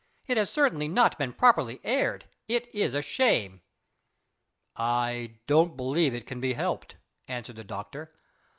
[0.25, 2.25] "It has certainly not been properly aired.
[2.47, 3.61] It is a shame!"
[4.75, 6.95] "I don't believe it can be helped,"
[7.27, 8.11] answered the doctor.